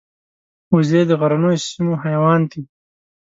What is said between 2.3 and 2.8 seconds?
دي